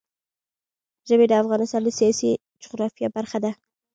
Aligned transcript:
ژبې 1.07 1.25
د 1.29 1.33
افغانستان 1.41 1.81
د 1.83 1.89
سیاسي 1.99 2.31
جغرافیه 2.61 3.07
برخه 3.15 3.37
ده. 3.43 3.51